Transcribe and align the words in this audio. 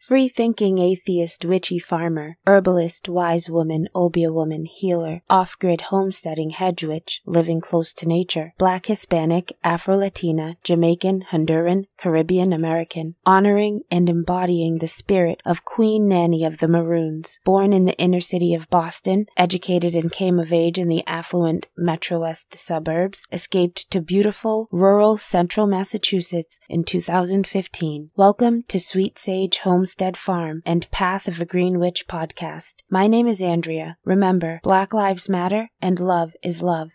Free 0.00 0.30
thinking 0.30 0.78
atheist 0.78 1.44
witchy 1.44 1.78
farmer, 1.78 2.38
herbalist 2.46 3.06
wise 3.06 3.50
woman 3.50 3.86
obeah 3.94 4.32
woman 4.32 4.64
healer, 4.64 5.20
off 5.28 5.58
grid 5.58 5.82
homesteading 5.82 6.50
hedge 6.50 6.82
witch, 6.82 7.20
living 7.26 7.60
close 7.60 7.92
to 7.92 8.08
nature, 8.08 8.54
black 8.56 8.86
Hispanic, 8.86 9.52
Afro 9.62 9.98
Latina, 9.98 10.56
Jamaican, 10.64 11.26
Honduran, 11.32 11.84
Caribbean 11.98 12.54
American, 12.54 13.14
honoring 13.26 13.82
and 13.90 14.08
embodying 14.08 14.78
the 14.78 14.88
spirit 14.88 15.42
of 15.44 15.66
Queen 15.66 16.08
Nanny 16.08 16.46
of 16.46 16.58
the 16.58 16.68
Maroons, 16.68 17.38
born 17.44 17.74
in 17.74 17.84
the 17.84 17.98
inner 17.98 18.22
city 18.22 18.54
of 18.54 18.70
Boston, 18.70 19.26
educated 19.36 19.94
and 19.94 20.10
came 20.10 20.40
of 20.40 20.50
age 20.50 20.78
in 20.78 20.88
the 20.88 21.06
affluent 21.06 21.66
Metro 21.76 22.20
West 22.20 22.58
suburbs, 22.58 23.26
escaped 23.30 23.90
to 23.90 24.00
beautiful 24.00 24.66
rural 24.72 25.18
central 25.18 25.66
Massachusetts 25.66 26.58
in 26.70 26.84
2015. 26.84 28.10
Welcome 28.16 28.62
to 28.68 28.80
Sweet 28.80 29.18
Sage 29.18 29.58
Homestead 29.90 30.16
Farm 30.16 30.62
and 30.64 30.88
Path 30.92 31.26
of 31.26 31.40
a 31.40 31.44
Green 31.44 31.80
Witch 31.80 32.06
podcast. 32.06 32.76
My 32.88 33.08
name 33.08 33.26
is 33.26 33.42
Andrea. 33.42 33.96
Remember, 34.04 34.60
Black 34.62 34.94
Lives 34.94 35.28
Matter 35.28 35.70
and 35.82 35.98
love 35.98 36.30
is 36.44 36.62
love. 36.62 36.90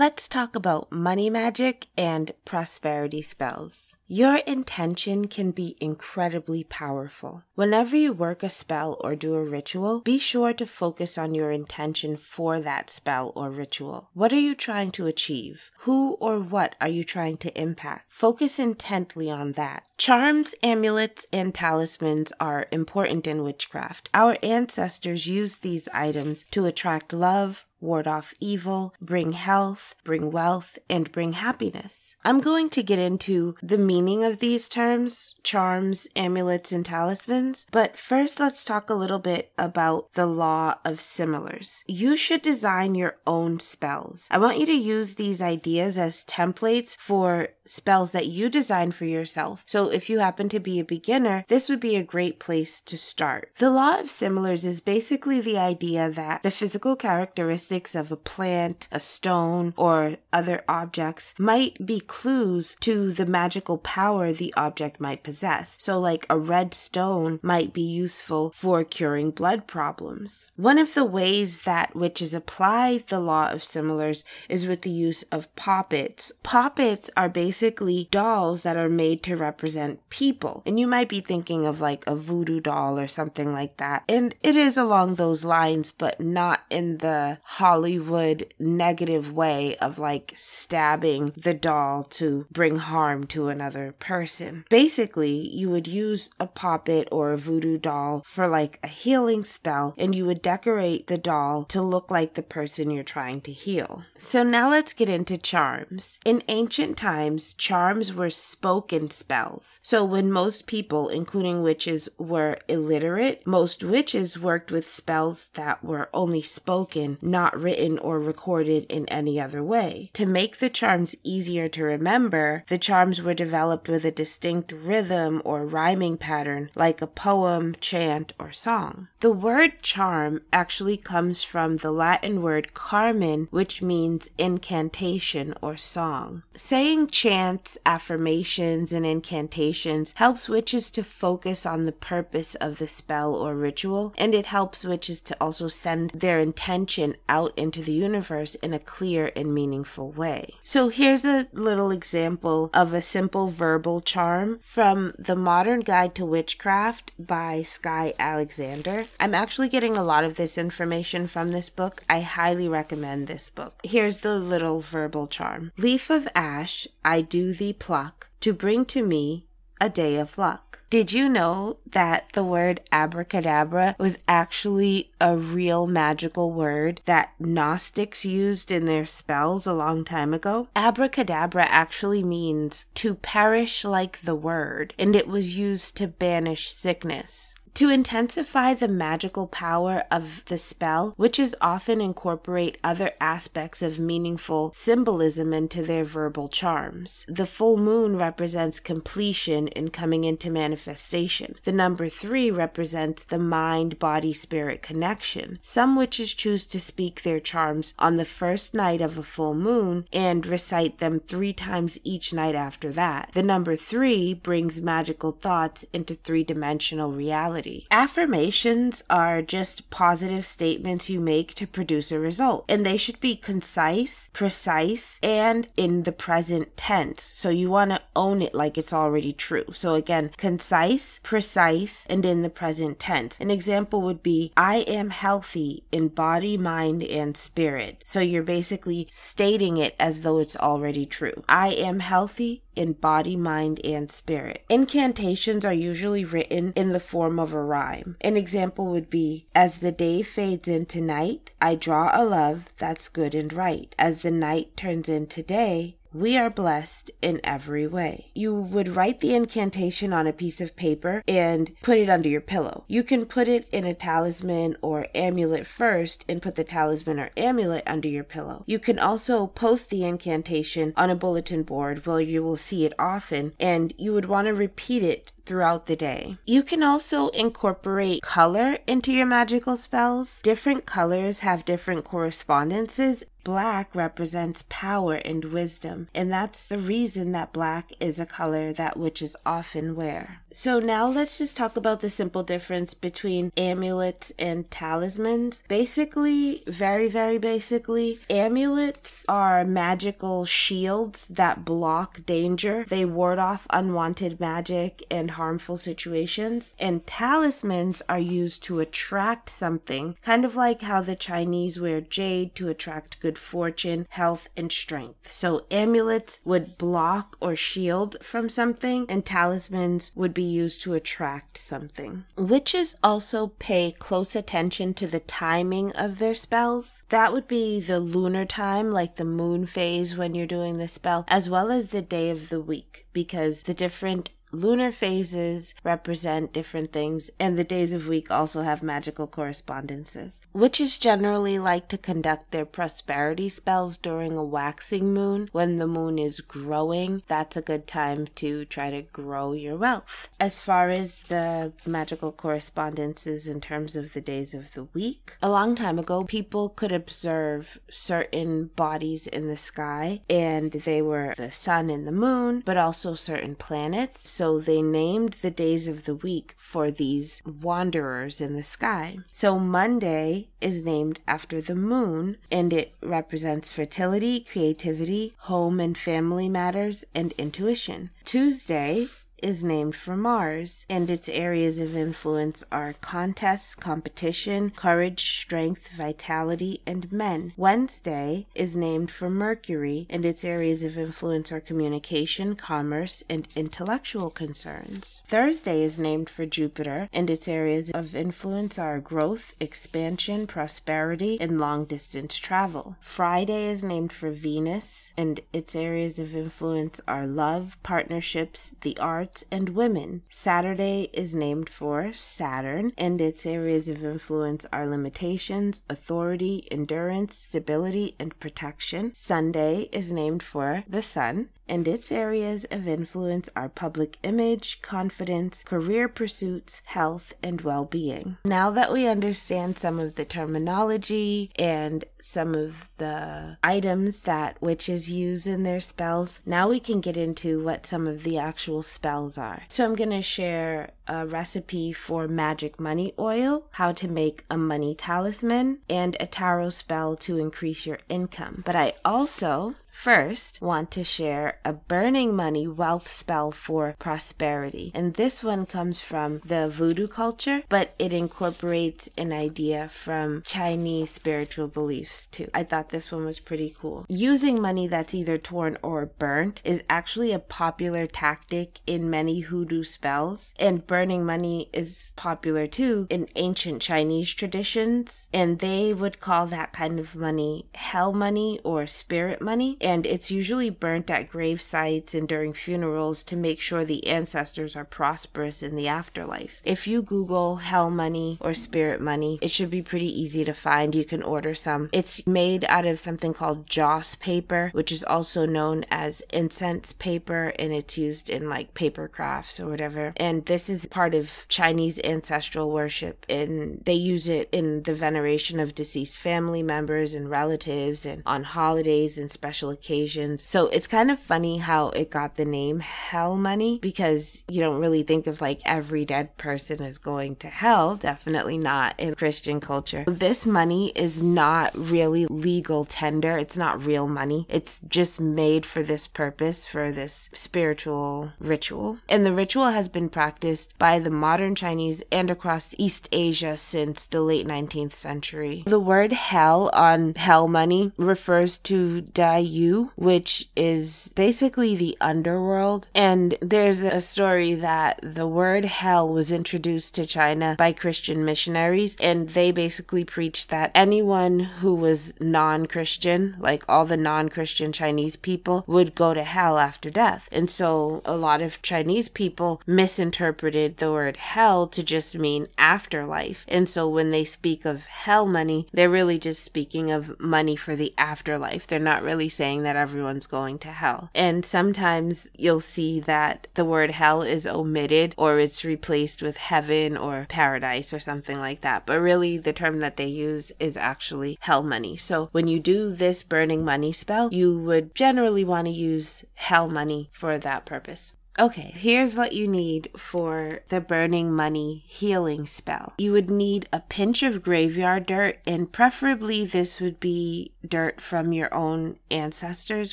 Let's 0.00 0.28
talk 0.28 0.56
about 0.56 0.90
money 0.90 1.28
magic 1.28 1.88
and 1.94 2.32
prosperity 2.46 3.20
spells. 3.20 3.96
Your 4.08 4.36
intention 4.36 5.28
can 5.28 5.50
be 5.50 5.76
incredibly 5.78 6.64
powerful. 6.64 7.44
Whenever 7.54 7.94
you 7.96 8.14
work 8.14 8.42
a 8.42 8.48
spell 8.48 8.96
or 9.02 9.14
do 9.14 9.34
a 9.34 9.44
ritual, 9.44 10.00
be 10.00 10.18
sure 10.18 10.54
to 10.54 10.64
focus 10.64 11.18
on 11.18 11.34
your 11.34 11.50
intention 11.50 12.16
for 12.16 12.60
that 12.60 12.88
spell 12.88 13.30
or 13.36 13.50
ritual. 13.50 14.08
What 14.14 14.32
are 14.32 14.40
you 14.40 14.54
trying 14.54 14.90
to 14.92 15.04
achieve? 15.06 15.70
Who 15.80 16.14
or 16.14 16.38
what 16.38 16.76
are 16.80 16.88
you 16.88 17.04
trying 17.04 17.36
to 17.36 17.60
impact? 17.60 18.06
Focus 18.08 18.58
intently 18.58 19.30
on 19.30 19.52
that. 19.52 19.84
Charms, 19.98 20.54
amulets, 20.62 21.26
and 21.30 21.54
talismans 21.54 22.32
are 22.40 22.68
important 22.72 23.26
in 23.26 23.42
witchcraft. 23.42 24.08
Our 24.14 24.38
ancestors 24.42 25.26
used 25.26 25.60
these 25.60 25.90
items 25.92 26.46
to 26.52 26.64
attract 26.64 27.12
love, 27.12 27.66
ward 27.80 28.06
off 28.06 28.34
evil, 28.40 28.94
bring 29.00 29.32
health, 29.32 29.94
bring 30.04 30.30
wealth, 30.30 30.78
and 30.88 31.10
bring 31.12 31.32
happiness. 31.32 32.14
I'm 32.24 32.40
going 32.40 32.70
to 32.70 32.82
get 32.82 32.98
into 32.98 33.54
the 33.62 33.78
meaning 33.78 34.24
of 34.24 34.38
these 34.38 34.68
terms, 34.68 35.34
charms, 35.42 36.06
amulets, 36.14 36.72
and 36.72 36.84
talismans, 36.84 37.66
but 37.70 37.96
first 37.96 38.40
let's 38.40 38.64
talk 38.64 38.90
a 38.90 38.94
little 38.94 39.18
bit 39.18 39.52
about 39.56 40.12
the 40.14 40.26
law 40.26 40.74
of 40.84 41.00
similars. 41.00 41.82
You 41.86 42.16
should 42.16 42.42
design 42.42 42.94
your 42.94 43.16
own 43.26 43.60
spells. 43.60 44.26
I 44.30 44.38
want 44.38 44.58
you 44.58 44.66
to 44.66 44.72
use 44.72 45.14
these 45.14 45.40
ideas 45.40 45.98
as 45.98 46.24
templates 46.24 46.96
for 46.98 47.48
spells 47.64 48.10
that 48.10 48.26
you 48.26 48.48
design 48.48 48.90
for 48.90 49.04
yourself. 49.04 49.64
So 49.66 49.90
if 49.90 50.10
you 50.10 50.18
happen 50.18 50.48
to 50.50 50.60
be 50.60 50.80
a 50.80 50.84
beginner, 50.84 51.44
this 51.48 51.68
would 51.68 51.80
be 51.80 51.96
a 51.96 52.02
great 52.02 52.40
place 52.40 52.80
to 52.82 52.96
start. 52.96 53.52
The 53.58 53.70
law 53.70 54.00
of 54.00 54.10
similars 54.10 54.64
is 54.64 54.80
basically 54.80 55.40
the 55.40 55.58
idea 55.58 56.10
that 56.10 56.42
the 56.42 56.50
physical 56.50 56.96
characteristics 56.96 57.69
of 57.70 58.10
a 58.10 58.16
plant, 58.16 58.88
a 58.90 58.98
stone, 58.98 59.72
or 59.76 60.16
other 60.32 60.64
objects 60.68 61.34
might 61.38 61.86
be 61.86 62.00
clues 62.00 62.76
to 62.80 63.12
the 63.12 63.26
magical 63.26 63.78
power 63.78 64.32
the 64.32 64.52
object 64.56 65.00
might 65.00 65.22
possess. 65.22 65.76
So, 65.80 66.00
like 66.00 66.26
a 66.28 66.38
red 66.38 66.74
stone 66.74 67.38
might 67.42 67.72
be 67.72 67.82
useful 67.82 68.50
for 68.50 68.82
curing 68.82 69.30
blood 69.30 69.66
problems. 69.66 70.50
One 70.56 70.78
of 70.78 70.94
the 70.94 71.04
ways 71.04 71.62
that 71.62 71.94
witches 71.94 72.34
apply 72.34 73.04
the 73.06 73.20
law 73.20 73.50
of 73.50 73.62
similars 73.62 74.24
is 74.48 74.66
with 74.66 74.82
the 74.82 74.90
use 74.90 75.22
of 75.30 75.54
poppets. 75.54 76.32
Poppets 76.42 77.08
are 77.16 77.28
basically 77.28 78.08
dolls 78.10 78.62
that 78.62 78.76
are 78.76 78.88
made 78.88 79.22
to 79.22 79.36
represent 79.36 80.08
people. 80.10 80.62
And 80.66 80.80
you 80.80 80.86
might 80.86 81.08
be 81.08 81.20
thinking 81.20 81.66
of 81.66 81.80
like 81.80 82.04
a 82.06 82.16
voodoo 82.16 82.60
doll 82.60 82.98
or 82.98 83.06
something 83.06 83.52
like 83.52 83.76
that. 83.76 84.02
And 84.08 84.34
it 84.42 84.56
is 84.56 84.76
along 84.76 85.14
those 85.14 85.44
lines, 85.44 85.90
but 85.90 86.20
not 86.20 86.60
in 86.70 86.98
the 86.98 87.38
Hollywood 87.60 88.54
negative 88.58 89.30
way 89.30 89.76
of 89.76 89.98
like 89.98 90.32
stabbing 90.34 91.30
the 91.36 91.52
doll 91.52 92.04
to 92.04 92.46
bring 92.50 92.76
harm 92.76 93.26
to 93.26 93.48
another 93.48 93.94
person. 93.98 94.64
Basically, 94.70 95.46
you 95.54 95.68
would 95.68 95.86
use 95.86 96.30
a 96.40 96.46
poppet 96.46 97.06
or 97.12 97.32
a 97.32 97.36
voodoo 97.36 97.76
doll 97.76 98.22
for 98.24 98.48
like 98.48 98.78
a 98.82 98.88
healing 98.88 99.44
spell, 99.44 99.94
and 99.98 100.14
you 100.14 100.24
would 100.24 100.40
decorate 100.40 101.06
the 101.06 101.18
doll 101.18 101.64
to 101.64 101.82
look 101.82 102.10
like 102.10 102.32
the 102.32 102.42
person 102.42 102.90
you're 102.90 103.04
trying 103.04 103.42
to 103.42 103.52
heal. 103.52 104.04
So 104.16 104.42
now 104.42 104.70
let's 104.70 104.94
get 104.94 105.10
into 105.10 105.36
charms. 105.36 106.18
In 106.24 106.42
ancient 106.48 106.96
times, 106.96 107.52
charms 107.52 108.14
were 108.14 108.30
spoken 108.30 109.10
spells. 109.10 109.80
So 109.82 110.02
when 110.02 110.32
most 110.32 110.66
people, 110.66 111.10
including 111.10 111.62
witches, 111.62 112.08
were 112.16 112.56
illiterate, 112.68 113.46
most 113.46 113.84
witches 113.84 114.38
worked 114.38 114.72
with 114.72 114.90
spells 114.90 115.48
that 115.54 115.84
were 115.84 116.08
only 116.14 116.40
spoken, 116.40 117.18
not 117.20 117.49
written 117.58 117.98
or 117.98 118.20
recorded 118.20 118.86
in 118.88 119.06
any 119.08 119.40
other 119.40 119.62
way. 119.62 120.10
To 120.14 120.26
make 120.26 120.58
the 120.58 120.70
charms 120.70 121.14
easier 121.22 121.68
to 121.68 121.82
remember, 121.82 122.64
the 122.68 122.78
charms 122.78 123.22
were 123.22 123.34
developed 123.34 123.88
with 123.88 124.04
a 124.04 124.10
distinct 124.10 124.72
rhythm 124.72 125.42
or 125.44 125.66
rhyming 125.66 126.16
pattern, 126.16 126.70
like 126.74 127.00
a 127.02 127.06
poem, 127.06 127.74
chant, 127.80 128.32
or 128.38 128.52
song. 128.52 129.08
The 129.20 129.30
word 129.30 129.82
charm 129.82 130.42
actually 130.52 130.96
comes 130.96 131.42
from 131.42 131.76
the 131.76 131.92
Latin 131.92 132.42
word 132.42 132.74
carmen, 132.74 133.48
which 133.50 133.82
means 133.82 134.30
incantation 134.38 135.54
or 135.60 135.76
song. 135.76 136.42
Saying 136.56 137.08
chants, 137.08 137.78
affirmations, 137.84 138.92
and 138.92 139.04
incantations 139.04 140.12
helps 140.16 140.48
witches 140.48 140.90
to 140.92 141.02
focus 141.02 141.66
on 141.66 141.84
the 141.84 141.92
purpose 141.92 142.54
of 142.56 142.78
the 142.78 142.88
spell 142.88 143.34
or 143.34 143.54
ritual, 143.54 144.14
and 144.16 144.34
it 144.34 144.46
helps 144.46 144.84
witches 144.84 145.20
to 145.22 145.36
also 145.40 145.68
send 145.68 146.10
their 146.10 146.38
intention 146.38 147.16
out 147.28 147.39
into 147.48 147.82
the 147.82 147.92
universe 147.92 148.54
in 148.56 148.72
a 148.72 148.78
clear 148.78 149.32
and 149.34 149.54
meaningful 149.54 150.10
way. 150.12 150.54
So 150.62 150.88
here's 150.88 151.24
a 151.24 151.48
little 151.52 151.90
example 151.90 152.70
of 152.72 152.92
a 152.92 153.02
simple 153.02 153.48
verbal 153.48 154.00
charm 154.00 154.58
from 154.62 155.12
The 155.18 155.36
Modern 155.36 155.80
Guide 155.80 156.14
to 156.16 156.24
Witchcraft 156.24 157.12
by 157.18 157.62
Skye 157.62 158.14
Alexander. 158.18 159.06
I'm 159.18 159.34
actually 159.34 159.68
getting 159.68 159.96
a 159.96 160.04
lot 160.04 160.24
of 160.24 160.36
this 160.36 160.56
information 160.56 161.26
from 161.26 161.48
this 161.48 161.70
book. 161.70 162.02
I 162.08 162.20
highly 162.20 162.68
recommend 162.68 163.26
this 163.26 163.50
book. 163.50 163.80
Here's 163.84 164.18
the 164.18 164.38
little 164.38 164.80
verbal 164.80 165.26
charm 165.26 165.72
Leaf 165.76 166.10
of 166.10 166.28
ash, 166.34 166.86
I 167.04 167.20
do 167.20 167.52
thee 167.52 167.72
pluck 167.72 168.28
to 168.40 168.52
bring 168.52 168.84
to 168.86 169.04
me 169.04 169.46
a 169.80 169.88
day 169.88 170.16
of 170.16 170.38
luck. 170.38 170.70
Did 170.90 171.12
you 171.12 171.28
know 171.28 171.76
that 171.92 172.24
the 172.32 172.42
word 172.42 172.80
abracadabra 172.90 173.94
was 173.96 174.18
actually 174.26 175.12
a 175.20 175.36
real 175.36 175.86
magical 175.86 176.50
word 176.50 177.00
that 177.04 177.32
Gnostics 177.38 178.24
used 178.24 178.72
in 178.72 178.86
their 178.86 179.06
spells 179.06 179.68
a 179.68 179.72
long 179.72 180.04
time 180.04 180.34
ago? 180.34 180.66
Abracadabra 180.74 181.66
actually 181.66 182.24
means 182.24 182.88
to 182.96 183.14
perish 183.14 183.84
like 183.84 184.22
the 184.22 184.34
word, 184.34 184.92
and 184.98 185.14
it 185.14 185.28
was 185.28 185.56
used 185.56 185.96
to 185.98 186.08
banish 186.08 186.72
sickness. 186.72 187.54
To 187.74 187.88
intensify 187.88 188.74
the 188.74 188.88
magical 188.88 189.46
power 189.46 190.04
of 190.10 190.42
the 190.46 190.58
spell, 190.58 191.14
witches 191.16 191.54
often 191.62 192.00
incorporate 192.00 192.76
other 192.84 193.12
aspects 193.20 193.80
of 193.80 193.98
meaningful 193.98 194.72
symbolism 194.74 195.54
into 195.54 195.82
their 195.82 196.04
verbal 196.04 196.48
charms. 196.48 197.24
The 197.26 197.46
full 197.46 197.78
moon 197.78 198.16
represents 198.16 198.80
completion 198.80 199.68
and 199.68 199.92
coming 199.92 200.24
into 200.24 200.50
manifestation. 200.50 201.54
The 201.64 201.72
number 201.72 202.08
three 202.08 202.50
represents 202.50 203.24
the 203.24 203.38
mind 203.38 203.98
body 203.98 204.34
spirit 204.34 204.82
connection. 204.82 205.58
Some 205.62 205.96
witches 205.96 206.34
choose 206.34 206.66
to 206.66 206.80
speak 206.80 207.22
their 207.22 207.40
charms 207.40 207.94
on 207.98 208.16
the 208.16 208.24
first 208.26 208.74
night 208.74 209.00
of 209.00 209.16
a 209.16 209.22
full 209.22 209.54
moon 209.54 210.06
and 210.12 210.44
recite 210.44 210.98
them 210.98 211.18
three 211.20 211.54
times 211.54 211.98
each 212.04 212.34
night 212.34 212.54
after 212.54 212.92
that. 212.92 213.30
The 213.32 213.42
number 213.42 213.76
three 213.76 214.34
brings 214.34 214.82
magical 214.82 215.32
thoughts 215.32 215.86
into 215.94 216.14
three 216.14 216.44
dimensional 216.44 217.12
reality. 217.12 217.59
Affirmations 217.90 219.02
are 219.10 219.42
just 219.42 219.90
positive 219.90 220.46
statements 220.46 221.10
you 221.10 221.20
make 221.20 221.54
to 221.54 221.66
produce 221.66 222.10
a 222.10 222.18
result, 222.18 222.64
and 222.68 222.84
they 222.84 222.96
should 222.96 223.20
be 223.20 223.36
concise, 223.36 224.28
precise, 224.32 225.18
and 225.22 225.68
in 225.76 226.04
the 226.04 226.12
present 226.12 226.76
tense. 226.76 227.22
So 227.22 227.50
you 227.50 227.70
want 227.70 227.90
to 227.90 228.00
own 228.16 228.40
it 228.42 228.54
like 228.54 228.78
it's 228.78 228.92
already 228.92 229.32
true. 229.32 229.66
So 229.72 229.94
again, 229.94 230.30
concise, 230.36 231.20
precise, 231.22 232.06
and 232.08 232.24
in 232.24 232.42
the 232.42 232.50
present 232.50 232.98
tense. 232.98 233.38
An 233.40 233.50
example 233.50 234.00
would 234.02 234.22
be 234.22 234.52
I 234.56 234.76
am 234.88 235.10
healthy 235.10 235.84
in 235.92 236.08
body, 236.08 236.56
mind, 236.56 237.02
and 237.02 237.36
spirit. 237.36 238.02
So 238.06 238.20
you're 238.20 238.42
basically 238.42 239.06
stating 239.10 239.76
it 239.76 239.94
as 239.98 240.22
though 240.22 240.38
it's 240.38 240.56
already 240.56 241.06
true. 241.06 241.44
I 241.48 241.68
am 241.68 242.00
healthy 242.00 242.62
in 242.80 242.94
body, 242.94 243.36
mind, 243.36 243.78
and 243.84 244.10
spirit. 244.10 244.64
Incantations 244.70 245.66
are 245.66 245.72
usually 245.72 246.24
written 246.24 246.72
in 246.74 246.92
the 246.92 246.98
form 246.98 247.38
of 247.38 247.52
a 247.52 247.62
rhyme. 247.62 248.16
An 248.22 248.38
example 248.38 248.86
would 248.86 249.10
be 249.10 249.46
As 249.54 249.78
the 249.78 249.92
day 249.92 250.22
fades 250.22 250.66
into 250.66 251.02
night, 251.02 251.50
I 251.60 251.74
draw 251.74 252.10
a 252.14 252.24
love 252.24 252.72
that's 252.78 253.10
good 253.10 253.34
and 253.34 253.52
right. 253.52 253.94
As 253.98 254.22
the 254.22 254.30
night 254.30 254.78
turns 254.78 255.10
into 255.10 255.42
day, 255.42 255.96
We 256.12 256.36
are 256.36 256.50
blessed 256.50 257.12
in 257.22 257.40
every 257.44 257.86
way. 257.86 258.32
You 258.34 258.52
would 258.52 258.96
write 258.96 259.20
the 259.20 259.32
incantation 259.32 260.12
on 260.12 260.26
a 260.26 260.32
piece 260.32 260.60
of 260.60 260.74
paper 260.74 261.22
and 261.28 261.70
put 261.82 261.98
it 261.98 262.10
under 262.10 262.28
your 262.28 262.40
pillow. 262.40 262.82
You 262.88 263.04
can 263.04 263.26
put 263.26 263.46
it 263.46 263.68
in 263.70 263.84
a 263.84 263.94
talisman 263.94 264.76
or 264.82 265.06
amulet 265.14 265.68
first 265.68 266.24
and 266.28 266.42
put 266.42 266.56
the 266.56 266.64
talisman 266.64 267.20
or 267.20 267.30
amulet 267.36 267.84
under 267.86 268.08
your 268.08 268.24
pillow. 268.24 268.64
You 268.66 268.80
can 268.80 268.98
also 268.98 269.46
post 269.46 269.90
the 269.90 270.02
incantation 270.04 270.92
on 270.96 271.10
a 271.10 271.14
bulletin 271.14 271.62
board 271.62 272.04
where 272.04 272.20
you 272.20 272.42
will 272.42 272.56
see 272.56 272.84
it 272.84 272.92
often 272.98 273.52
and 273.60 273.94
you 273.96 274.12
would 274.12 274.26
want 274.26 274.48
to 274.48 274.54
repeat 274.54 275.04
it 275.04 275.32
throughout 275.50 275.86
the 275.86 275.96
day. 275.96 276.38
You 276.46 276.62
can 276.62 276.80
also 276.84 277.26
incorporate 277.30 278.22
color 278.22 278.78
into 278.86 279.10
your 279.10 279.26
magical 279.26 279.76
spells. 279.76 280.40
Different 280.42 280.86
colors 280.86 281.40
have 281.40 281.64
different 281.64 282.04
correspondences 282.04 283.24
Black 283.42 283.94
represents 283.94 284.64
power 284.68 285.14
and 285.14 285.46
wisdom, 285.46 286.08
and 286.14 286.30
that's 286.30 286.66
the 286.66 286.78
reason 286.78 287.32
that 287.32 287.54
black 287.54 287.90
is 287.98 288.20
a 288.20 288.26
color 288.26 288.72
that 288.74 288.98
witches 288.98 289.34
often 289.46 289.96
wear. 289.96 290.42
So 290.52 290.80
now 290.80 291.06
let's 291.06 291.38
just 291.38 291.56
talk 291.56 291.76
about 291.76 292.00
the 292.00 292.10
simple 292.10 292.42
difference 292.42 292.92
between 292.92 293.52
amulets 293.56 294.32
and 294.38 294.68
talismans. 294.68 295.62
Basically, 295.68 296.64
very, 296.66 297.08
very 297.08 297.38
basically, 297.38 298.18
amulets 298.28 299.24
are 299.28 299.64
magical 299.64 300.44
shields 300.44 301.28
that 301.28 301.64
block 301.64 302.26
danger. 302.26 302.84
They 302.88 303.04
ward 303.04 303.38
off 303.38 303.66
unwanted 303.70 304.40
magic 304.40 305.04
and 305.10 305.32
harmful 305.32 305.78
situations, 305.78 306.72
and 306.80 307.06
talismans 307.06 308.02
are 308.08 308.18
used 308.18 308.64
to 308.64 308.80
attract 308.80 309.50
something, 309.50 310.16
kind 310.22 310.44
of 310.44 310.56
like 310.56 310.82
how 310.82 311.00
the 311.00 311.16
Chinese 311.16 311.78
wear 311.78 312.00
jade 312.00 312.56
to 312.56 312.68
attract 312.68 313.20
good 313.20 313.38
fortune, 313.38 314.06
health, 314.10 314.48
and 314.56 314.72
strength. 314.72 315.30
So 315.30 315.66
amulets 315.70 316.40
would 316.44 316.76
block 316.76 317.36
or 317.40 317.54
shield 317.54 318.16
from 318.20 318.48
something, 318.48 319.06
and 319.08 319.24
talismans 319.24 320.10
would 320.16 320.34
be 320.34 320.39
used 320.44 320.82
to 320.82 320.94
attract 320.94 321.58
something. 321.58 322.24
Witches 322.36 322.94
also 323.02 323.48
pay 323.58 323.92
close 323.92 324.34
attention 324.34 324.94
to 324.94 325.06
the 325.06 325.20
timing 325.20 325.92
of 325.92 326.18
their 326.18 326.34
spells. 326.34 327.02
That 327.08 327.32
would 327.32 327.48
be 327.48 327.80
the 327.80 328.00
lunar 328.00 328.44
time, 328.44 328.90
like 328.90 329.16
the 329.16 329.24
moon 329.24 329.66
phase 329.66 330.16
when 330.16 330.34
you're 330.34 330.46
doing 330.46 330.78
the 330.78 330.88
spell, 330.88 331.24
as 331.28 331.48
well 331.48 331.70
as 331.70 331.88
the 331.88 332.02
day 332.02 332.30
of 332.30 332.48
the 332.48 332.60
week, 332.60 333.06
because 333.12 333.62
the 333.62 333.74
different 333.74 334.30
lunar 334.52 334.90
phases 334.90 335.74
represent 335.84 336.52
different 336.52 336.92
things, 336.92 337.30
and 337.38 337.56
the 337.56 337.64
days 337.64 337.92
of 337.92 338.08
week 338.08 338.30
also 338.30 338.62
have 338.62 338.82
magical 338.82 339.26
correspondences. 339.26 340.40
Witches 340.52 340.98
generally 340.98 341.58
like 341.58 341.88
to 341.88 341.98
conduct 341.98 342.50
their 342.50 342.64
prosperity 342.64 343.48
spells 343.48 343.96
during 343.96 344.36
a 344.36 344.44
waxing 344.44 345.12
moon. 345.12 345.48
When 345.52 345.76
the 345.76 345.86
moon 345.86 346.18
is 346.18 346.40
growing, 346.40 347.22
that's 347.26 347.56
a 347.56 347.62
good 347.62 347.86
time 347.86 348.26
to 348.36 348.64
try 348.64 348.90
to 348.90 349.02
grow 349.02 349.52
your 349.52 349.76
wealth. 349.76 350.28
As 350.38 350.58
far 350.58 350.90
as 350.90 351.22
the 351.24 351.72
magical 351.86 352.32
correspondences 352.32 353.46
in 353.46 353.60
terms 353.60 353.96
of 353.96 354.12
the 354.12 354.20
days 354.20 354.54
of 354.54 354.72
the 354.74 354.84
week, 354.84 355.34
a 355.42 355.50
long 355.50 355.74
time 355.74 355.98
ago, 355.98 356.24
people 356.24 356.68
could 356.68 356.92
observe 356.92 357.78
certain 357.90 358.70
bodies 358.76 359.26
in 359.26 359.48
the 359.48 359.56
sky, 359.56 360.22
and 360.28 360.72
they 360.72 361.02
were 361.02 361.34
the 361.36 361.52
sun 361.52 361.90
and 361.90 362.06
the 362.06 362.12
moon, 362.12 362.62
but 362.64 362.76
also 362.76 363.14
certain 363.14 363.54
planets 363.54 364.28
so 364.40 364.58
they 364.58 364.80
named 364.80 365.34
the 365.42 365.50
days 365.50 365.86
of 365.86 366.06
the 366.06 366.14
week 366.14 366.54
for 366.56 366.90
these 366.90 367.42
wanderers 367.44 368.40
in 368.40 368.56
the 368.56 368.62
sky. 368.62 369.18
So 369.32 369.58
Monday 369.58 370.48
is 370.62 370.82
named 370.82 371.20
after 371.28 371.60
the 371.60 371.74
moon, 371.74 372.38
and 372.50 372.72
it 372.72 372.94
represents 373.02 373.68
fertility, 373.68 374.40
creativity, 374.40 375.34
home 375.40 375.78
and 375.78 375.94
family 375.94 376.48
matters, 376.48 377.04
and 377.14 377.32
intuition. 377.32 378.08
Tuesday 378.24 379.08
is 379.42 379.64
named 379.64 379.94
for 379.94 380.16
Mars, 380.16 380.84
and 380.88 381.10
its 381.10 381.28
areas 381.28 381.78
of 381.78 381.96
influence 381.96 382.64
are 382.70 382.94
contests, 383.00 383.74
competition, 383.74 384.70
courage, 384.70 385.38
strength, 385.40 385.88
vitality, 385.96 386.80
and 386.86 387.10
men. 387.12 387.52
Wednesday 387.56 388.46
is 388.54 388.76
named 388.76 389.10
for 389.10 389.30
Mercury, 389.30 390.06
and 390.10 390.26
its 390.26 390.44
areas 390.44 390.82
of 390.82 390.98
influence 390.98 391.52
are 391.52 391.60
communication, 391.60 392.54
commerce, 392.56 393.22
and 393.28 393.48
intellectual 393.54 394.30
concerns. 394.30 395.22
Thursday 395.28 395.82
is 395.82 395.98
named 395.98 396.28
for 396.28 396.46
Jupiter, 396.46 397.08
and 397.12 397.30
its 397.30 397.48
areas 397.48 397.90
of 397.90 398.14
influence 398.14 398.78
are 398.78 399.00
growth, 399.00 399.54
expansion, 399.60 400.46
prosperity, 400.46 401.40
and 401.40 401.60
long 401.60 401.84
distance 401.84 402.36
travel. 402.36 402.96
Friday 403.00 403.68
is 403.68 403.84
named 403.84 404.12
for 404.12 404.30
Venus, 404.30 405.12
and 405.16 405.40
its 405.52 405.74
areas 405.76 406.18
of 406.18 406.34
influence 406.34 407.00
are 407.06 407.26
love, 407.26 407.76
partnerships, 407.82 408.74
the 408.80 408.96
arts, 408.98 409.29
and 409.50 409.70
women. 409.70 410.22
Saturday 410.28 411.08
is 411.12 411.34
named 411.34 411.68
for 411.68 412.12
Saturn, 412.12 412.92
and 412.96 413.20
its 413.20 413.46
areas 413.46 413.88
of 413.88 414.04
influence 414.04 414.66
are 414.72 414.86
limitations, 414.86 415.82
authority, 415.88 416.66
endurance, 416.70 417.36
stability, 417.36 418.14
and 418.18 418.38
protection. 418.40 419.12
Sunday 419.14 419.88
is 419.92 420.12
named 420.12 420.42
for 420.42 420.84
the 420.88 421.02
Sun, 421.02 421.48
and 421.70 421.86
its 421.88 422.10
areas 422.10 422.66
of 422.70 422.86
influence 422.86 423.48
are 423.54 423.68
public 423.68 424.18
image, 424.22 424.82
confidence, 424.82 425.62
career 425.62 426.08
pursuits, 426.08 426.82
health, 426.86 427.32
and 427.42 427.62
well 427.62 427.84
being. 427.84 428.36
Now 428.44 428.70
that 428.72 428.92
we 428.92 429.06
understand 429.06 429.78
some 429.78 430.00
of 430.00 430.16
the 430.16 430.24
terminology 430.24 431.52
and 431.56 432.04
some 432.20 432.54
of 432.54 432.88
the 432.98 433.56
items 433.62 434.22
that 434.22 434.60
witches 434.60 435.08
use 435.08 435.46
in 435.46 435.62
their 435.62 435.80
spells, 435.80 436.40
now 436.44 436.68
we 436.68 436.80
can 436.80 437.00
get 437.00 437.16
into 437.16 437.62
what 437.62 437.86
some 437.86 438.06
of 438.06 438.24
the 438.24 438.36
actual 438.36 438.82
spells 438.82 439.38
are. 439.38 439.62
So 439.68 439.84
I'm 439.84 439.94
going 439.94 440.10
to 440.10 440.22
share 440.22 440.90
a 441.06 441.26
recipe 441.26 441.92
for 441.92 442.28
magic 442.28 442.78
money 442.78 443.12
oil, 443.18 443.64
how 443.72 443.92
to 443.92 444.08
make 444.08 444.44
a 444.50 444.56
money 444.56 444.94
talisman, 444.94 445.78
and 445.88 446.16
a 446.20 446.26
tarot 446.26 446.70
spell 446.70 447.16
to 447.16 447.38
increase 447.38 447.86
your 447.86 447.98
income. 448.08 448.62
But 448.66 448.76
I 448.76 448.92
also 449.04 449.74
First, 450.00 450.62
want 450.62 450.90
to 450.92 451.04
share 451.04 451.58
a 451.62 451.74
burning 451.74 452.34
money 452.34 452.66
wealth 452.66 453.06
spell 453.06 453.50
for 453.50 453.96
prosperity. 453.98 454.92
And 454.94 455.12
this 455.12 455.44
one 455.44 455.66
comes 455.66 456.00
from 456.00 456.40
the 456.42 456.70
voodoo 456.70 457.06
culture, 457.06 457.64
but 457.68 457.94
it 457.98 458.10
incorporates 458.10 459.10
an 459.18 459.30
idea 459.30 459.90
from 459.90 460.40
Chinese 460.46 461.10
spiritual 461.10 461.68
beliefs 461.68 462.28
too. 462.28 462.48
I 462.54 462.64
thought 462.64 462.88
this 462.88 463.12
one 463.12 463.26
was 463.26 463.40
pretty 463.40 463.76
cool. 463.78 464.06
Using 464.08 464.58
money 464.58 464.86
that's 464.86 465.12
either 465.12 465.36
torn 465.36 465.76
or 465.82 466.06
burnt 466.06 466.62
is 466.64 466.82
actually 466.88 467.32
a 467.32 467.38
popular 467.38 468.06
tactic 468.06 468.78
in 468.86 469.10
many 469.10 469.40
hoodoo 469.40 469.84
spells, 469.84 470.54
and 470.58 470.86
burning 470.86 471.26
money 471.26 471.68
is 471.74 472.14
popular 472.16 472.66
too 472.66 473.06
in 473.10 473.28
ancient 473.36 473.82
Chinese 473.82 474.32
traditions, 474.32 475.28
and 475.30 475.58
they 475.58 475.92
would 475.92 476.20
call 476.20 476.46
that 476.46 476.72
kind 476.72 476.98
of 476.98 477.14
money 477.14 477.66
hell 477.74 478.14
money 478.14 478.58
or 478.64 478.86
spirit 478.86 479.42
money 479.42 479.76
and 479.82 479.89
it's 480.06 480.30
usually 480.30 480.70
burnt 480.70 481.10
at 481.10 481.30
grave 481.30 481.60
sites 481.60 482.14
and 482.14 482.28
during 482.28 482.52
funerals 482.52 483.22
to 483.24 483.36
make 483.36 483.60
sure 483.60 483.84
the 483.84 484.06
ancestors 484.06 484.76
are 484.76 484.84
prosperous 484.84 485.62
in 485.62 485.76
the 485.76 485.88
afterlife. 485.88 486.60
If 486.64 486.86
you 486.86 487.02
Google 487.02 487.56
hell 487.56 487.90
money 487.90 488.38
or 488.40 488.54
spirit 488.54 489.00
money, 489.00 489.38
it 489.42 489.50
should 489.50 489.70
be 489.70 489.82
pretty 489.82 490.08
easy 490.08 490.44
to 490.44 490.54
find. 490.54 490.94
You 490.94 491.04
can 491.04 491.22
order 491.22 491.54
some. 491.54 491.88
It's 491.92 492.26
made 492.26 492.64
out 492.66 492.86
of 492.86 493.00
something 493.00 493.34
called 493.34 493.66
joss 493.66 494.14
paper, 494.14 494.70
which 494.72 494.92
is 494.92 495.04
also 495.04 495.46
known 495.46 495.84
as 495.90 496.22
incense 496.32 496.92
paper, 496.92 497.52
and 497.58 497.72
it's 497.72 497.98
used 497.98 498.30
in 498.30 498.48
like 498.48 498.74
paper 498.74 499.08
crafts 499.08 499.58
or 499.60 499.68
whatever. 499.68 500.12
And 500.16 500.46
this 500.46 500.68
is 500.68 500.86
part 500.86 501.14
of 501.14 501.46
Chinese 501.48 501.98
ancestral 502.04 502.70
worship, 502.70 503.26
and 503.28 503.82
they 503.84 503.94
use 503.94 504.28
it 504.28 504.48
in 504.52 504.82
the 504.82 504.94
veneration 504.94 505.58
of 505.60 505.74
deceased 505.74 506.18
family 506.18 506.62
members 506.62 507.14
and 507.14 507.30
relatives 507.30 508.06
and 508.06 508.22
on 508.26 508.44
holidays 508.44 509.18
and 509.18 509.30
special 509.30 509.69
occasions. 509.70 510.46
So 510.46 510.66
it's 510.68 510.86
kind 510.86 511.10
of 511.10 511.20
funny 511.20 511.58
how 511.58 511.88
it 511.90 512.10
got 512.10 512.36
the 512.36 512.44
name 512.44 512.80
Hell 512.80 513.36
Money 513.36 513.78
because 513.80 514.42
you 514.48 514.60
don't 514.60 514.80
really 514.80 515.02
think 515.02 515.26
of 515.26 515.40
like 515.40 515.60
every 515.64 516.04
dead 516.04 516.36
person 516.36 516.82
is 516.82 516.98
going 516.98 517.36
to 517.36 517.48
hell. 517.48 517.96
Definitely 517.96 518.58
not 518.58 518.94
in 518.98 519.14
Christian 519.14 519.60
culture. 519.60 520.04
This 520.06 520.46
money 520.46 520.92
is 520.94 521.22
not 521.22 521.72
really 521.74 522.26
legal 522.26 522.84
tender. 522.84 523.36
It's 523.38 523.56
not 523.56 523.84
real 523.84 524.06
money. 524.06 524.46
It's 524.48 524.80
just 524.88 525.20
made 525.20 525.64
for 525.64 525.82
this 525.82 526.06
purpose, 526.06 526.66
for 526.66 526.92
this 526.92 527.30
spiritual 527.32 528.32
ritual. 528.38 528.98
And 529.08 529.24
the 529.24 529.32
ritual 529.32 529.70
has 529.70 529.88
been 529.88 530.08
practiced 530.08 530.78
by 530.78 530.98
the 530.98 531.10
modern 531.10 531.54
Chinese 531.54 532.02
and 532.10 532.30
across 532.30 532.74
East 532.78 533.08
Asia 533.12 533.56
since 533.56 534.04
the 534.06 534.22
late 534.22 534.46
19th 534.46 534.94
century. 534.94 535.62
The 535.66 535.80
word 535.80 536.12
hell 536.12 536.70
on 536.72 537.14
hell 537.14 537.48
money 537.48 537.92
refers 537.96 538.58
to 538.58 539.00
Dai 539.00 539.38
Yu, 539.60 539.92
which 539.96 540.48
is 540.56 541.12
basically 541.14 541.76
the 541.76 541.96
underworld. 542.00 542.88
And 542.94 543.36
there's 543.40 543.82
a 543.82 544.00
story 544.00 544.54
that 544.54 544.98
the 545.02 545.26
word 545.26 545.64
hell 545.64 546.08
was 546.08 546.32
introduced 546.32 546.94
to 546.94 547.06
China 547.06 547.56
by 547.58 547.72
Christian 547.72 548.24
missionaries, 548.24 548.96
and 549.00 549.28
they 549.30 549.50
basically 549.52 550.04
preached 550.04 550.48
that 550.50 550.70
anyone 550.74 551.40
who 551.60 551.74
was 551.74 552.14
non 552.20 552.66
Christian, 552.66 553.36
like 553.38 553.62
all 553.68 553.84
the 553.84 553.96
non 553.96 554.28
Christian 554.28 554.72
Chinese 554.72 555.16
people, 555.16 555.64
would 555.66 555.94
go 555.94 556.14
to 556.14 556.24
hell 556.24 556.58
after 556.58 556.90
death. 556.90 557.28
And 557.30 557.50
so 557.50 558.00
a 558.04 558.16
lot 558.16 558.40
of 558.40 558.62
Chinese 558.62 559.08
people 559.08 559.60
misinterpreted 559.66 560.78
the 560.78 560.92
word 560.92 561.16
hell 561.16 561.66
to 561.68 561.82
just 561.82 562.16
mean 562.16 562.46
afterlife. 562.56 563.44
And 563.48 563.68
so 563.68 563.88
when 563.88 564.10
they 564.10 564.24
speak 564.24 564.64
of 564.64 564.86
hell 564.86 565.26
money, 565.26 565.66
they're 565.72 565.90
really 565.90 566.18
just 566.18 566.42
speaking 566.42 566.90
of 566.90 567.18
money 567.20 567.56
for 567.56 567.76
the 567.76 567.92
afterlife. 567.98 568.66
They're 568.66 568.78
not 568.78 569.02
really 569.02 569.28
saying 569.28 569.49
that 569.58 569.76
everyone's 569.76 570.26
going 570.26 570.58
to 570.60 570.68
hell. 570.68 571.10
And 571.14 571.44
sometimes 571.44 572.30
you'll 572.36 572.60
see 572.60 573.00
that 573.00 573.48
the 573.54 573.64
word 573.64 573.90
hell 573.90 574.22
is 574.22 574.46
omitted 574.46 575.14
or 575.16 575.38
it's 575.38 575.64
replaced 575.64 576.22
with 576.22 576.36
heaven 576.36 576.96
or 576.96 577.26
paradise 577.28 577.92
or 577.92 577.98
something 578.00 578.38
like 578.38 578.60
that. 578.62 578.86
But 578.86 579.00
really, 579.00 579.36
the 579.36 579.52
term 579.52 579.80
that 579.80 579.96
they 579.96 580.06
use 580.06 580.52
is 580.58 580.76
actually 580.76 581.38
hell 581.40 581.62
money. 581.62 581.96
So 581.96 582.28
when 582.32 582.48
you 582.48 582.58
do 582.60 582.92
this 582.92 583.22
burning 583.22 583.64
money 583.64 583.92
spell, 583.92 584.32
you 584.32 584.58
would 584.58 584.94
generally 584.94 585.44
want 585.44 585.66
to 585.66 585.72
use 585.72 586.24
hell 586.34 586.68
money 586.68 587.10
for 587.12 587.38
that 587.38 587.66
purpose. 587.66 588.14
Okay, 588.40 588.72
here's 588.74 589.16
what 589.16 589.34
you 589.34 589.46
need 589.46 589.90
for 589.98 590.60
the 590.70 590.80
burning 590.80 591.30
money 591.30 591.84
healing 591.86 592.46
spell. 592.46 592.94
You 592.96 593.12
would 593.12 593.28
need 593.28 593.68
a 593.70 593.80
pinch 593.80 594.22
of 594.22 594.42
graveyard 594.42 595.04
dirt, 595.04 595.40
and 595.46 595.70
preferably 595.70 596.46
this 596.46 596.80
would 596.80 596.98
be 597.00 597.52
dirt 597.68 598.00
from 598.00 598.32
your 598.32 598.52
own 598.54 598.98
ancestors' 599.10 599.92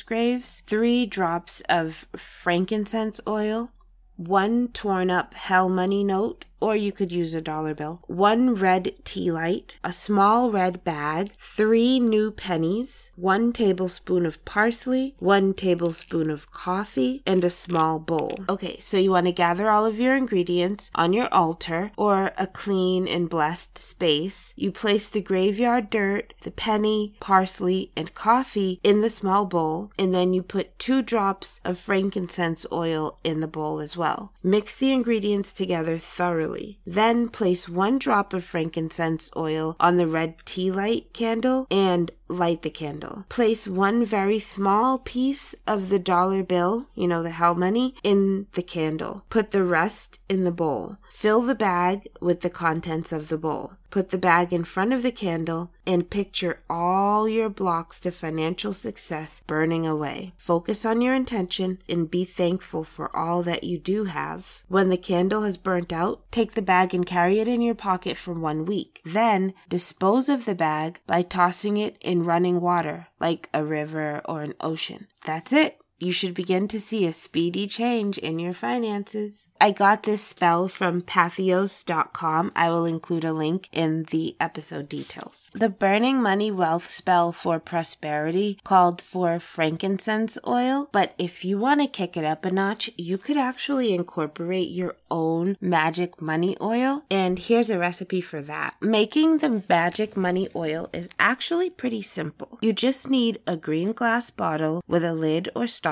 graves, 0.00 0.62
three 0.66 1.04
drops 1.04 1.60
of 1.68 2.06
frankincense 2.16 3.20
oil, 3.28 3.70
one 4.16 4.68
torn 4.68 5.10
up 5.10 5.34
hell 5.34 5.68
money 5.68 6.02
note, 6.02 6.46
or 6.60 6.74
you 6.74 6.92
could 6.92 7.12
use 7.12 7.34
a 7.34 7.40
dollar 7.40 7.74
bill, 7.74 8.00
one 8.06 8.54
red 8.54 8.92
tea 9.04 9.30
light, 9.30 9.78
a 9.84 9.92
small 9.92 10.50
red 10.50 10.82
bag, 10.84 11.32
three 11.38 12.00
new 12.00 12.30
pennies, 12.30 13.10
one 13.16 13.52
tablespoon 13.52 14.26
of 14.26 14.44
parsley, 14.44 15.14
one 15.18 15.54
tablespoon 15.54 16.30
of 16.30 16.50
coffee, 16.50 17.22
and 17.26 17.44
a 17.44 17.50
small 17.50 17.98
bowl. 17.98 18.44
Okay, 18.48 18.78
so 18.80 18.96
you 18.96 19.10
want 19.10 19.26
to 19.26 19.32
gather 19.32 19.70
all 19.70 19.86
of 19.86 19.98
your 19.98 20.16
ingredients 20.16 20.90
on 20.94 21.12
your 21.12 21.32
altar 21.32 21.92
or 21.96 22.32
a 22.36 22.46
clean 22.46 23.06
and 23.06 23.30
blessed 23.30 23.78
space. 23.78 24.52
You 24.56 24.72
place 24.72 25.08
the 25.08 25.20
graveyard 25.20 25.90
dirt, 25.90 26.34
the 26.42 26.50
penny, 26.50 27.14
parsley, 27.20 27.92
and 27.96 28.14
coffee 28.14 28.80
in 28.82 29.00
the 29.00 29.10
small 29.10 29.44
bowl, 29.44 29.92
and 29.98 30.12
then 30.14 30.34
you 30.34 30.42
put 30.42 30.78
two 30.78 31.02
drops 31.02 31.60
of 31.64 31.78
frankincense 31.78 32.66
oil 32.72 33.18
in 33.22 33.40
the 33.40 33.46
bowl 33.46 33.78
as 33.80 33.96
well. 33.96 34.32
Mix 34.42 34.76
the 34.76 34.92
ingredients 34.92 35.52
together 35.52 35.98
thoroughly 35.98 36.47
then 36.86 37.28
place 37.28 37.68
one 37.68 37.98
drop 37.98 38.32
of 38.32 38.44
frankincense 38.44 39.30
oil 39.36 39.76
on 39.78 39.96
the 39.96 40.06
red 40.06 40.34
tea 40.44 40.70
light 40.70 41.12
candle 41.12 41.66
and 41.70 42.10
light 42.28 42.62
the 42.62 42.70
candle. 42.70 43.24
Place 43.28 43.66
one 43.66 44.04
very 44.04 44.38
small 44.38 44.98
piece 44.98 45.54
of 45.66 45.88
the 45.88 45.98
dollar 45.98 46.42
bill, 46.42 46.86
you 46.94 47.08
know, 47.08 47.22
the 47.22 47.30
hell 47.30 47.54
money, 47.54 47.94
in 48.02 48.46
the 48.52 48.62
candle. 48.62 49.24
Put 49.30 49.50
the 49.50 49.64
rest 49.64 50.20
in 50.28 50.44
the 50.44 50.52
bowl. 50.52 50.98
Fill 51.10 51.42
the 51.42 51.54
bag 51.54 52.08
with 52.20 52.42
the 52.42 52.50
contents 52.50 53.12
of 53.12 53.28
the 53.28 53.38
bowl. 53.38 53.72
Put 53.90 54.10
the 54.10 54.18
bag 54.18 54.52
in 54.52 54.64
front 54.64 54.92
of 54.92 55.02
the 55.02 55.10
candle 55.10 55.70
and 55.86 56.10
picture 56.10 56.60
all 56.68 57.26
your 57.26 57.48
blocks 57.48 57.98
to 58.00 58.10
financial 58.10 58.74
success 58.74 59.40
burning 59.46 59.86
away. 59.86 60.34
Focus 60.36 60.84
on 60.84 61.00
your 61.00 61.14
intention 61.14 61.78
and 61.88 62.10
be 62.10 62.26
thankful 62.26 62.84
for 62.84 63.14
all 63.16 63.42
that 63.44 63.64
you 63.64 63.78
do 63.78 64.04
have. 64.04 64.62
When 64.68 64.90
the 64.90 64.98
candle 64.98 65.42
has 65.42 65.56
burnt 65.56 65.90
out, 65.90 66.20
take 66.30 66.52
the 66.52 66.60
bag 66.60 66.92
and 66.92 67.06
carry 67.06 67.38
it 67.38 67.48
in 67.48 67.62
your 67.62 67.74
pocket 67.74 68.18
for 68.18 68.34
one 68.34 68.66
week. 68.66 69.00
Then 69.06 69.54
dispose 69.70 70.28
of 70.28 70.44
the 70.44 70.54
bag 70.54 71.00
by 71.06 71.22
tossing 71.22 71.78
it 71.78 71.96
in 72.02 72.17
running 72.24 72.60
water 72.60 73.08
like 73.20 73.48
a 73.52 73.64
river 73.64 74.20
or 74.24 74.42
an 74.42 74.54
ocean. 74.60 75.06
That's 75.24 75.52
it 75.52 75.77
you 75.98 76.12
should 76.12 76.34
begin 76.34 76.68
to 76.68 76.80
see 76.80 77.06
a 77.06 77.12
speedy 77.12 77.66
change 77.66 78.18
in 78.18 78.38
your 78.38 78.52
finances. 78.52 79.48
I 79.60 79.72
got 79.72 80.04
this 80.04 80.22
spell 80.22 80.68
from 80.68 81.02
patheos.com. 81.02 82.52
I 82.54 82.70
will 82.70 82.84
include 82.84 83.24
a 83.24 83.32
link 83.32 83.68
in 83.72 84.04
the 84.04 84.36
episode 84.38 84.88
details. 84.88 85.50
The 85.54 85.68
burning 85.68 86.22
money 86.22 86.50
wealth 86.50 86.86
spell 86.86 87.32
for 87.32 87.58
prosperity 87.58 88.58
called 88.62 89.02
for 89.02 89.40
frankincense 89.40 90.38
oil, 90.46 90.88
but 90.92 91.14
if 91.18 91.44
you 91.44 91.58
want 91.58 91.80
to 91.80 91.86
kick 91.88 92.16
it 92.16 92.24
up 92.24 92.44
a 92.44 92.50
notch, 92.50 92.90
you 92.96 93.18
could 93.18 93.36
actually 93.36 93.92
incorporate 93.92 94.68
your 94.68 94.94
own 95.10 95.56
magic 95.60 96.22
money 96.22 96.56
oil. 96.60 97.04
And 97.10 97.38
here's 97.38 97.70
a 97.70 97.78
recipe 97.78 98.20
for 98.20 98.42
that. 98.42 98.76
Making 98.80 99.38
the 99.38 99.62
magic 99.68 100.16
money 100.16 100.48
oil 100.54 100.88
is 100.92 101.08
actually 101.18 101.70
pretty 101.70 102.02
simple. 102.02 102.58
You 102.60 102.72
just 102.72 103.08
need 103.10 103.40
a 103.46 103.56
green 103.56 103.92
glass 103.92 104.30
bottle 104.30 104.82
with 104.86 105.04
a 105.04 105.14
lid 105.14 105.48
or 105.56 105.66
stopper, 105.66 105.87